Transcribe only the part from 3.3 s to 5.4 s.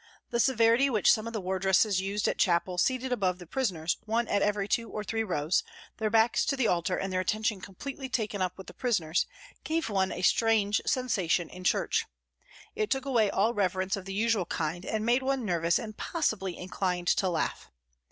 the prisoners, one at every two or three